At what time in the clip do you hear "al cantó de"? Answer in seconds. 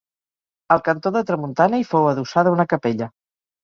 0.77-1.23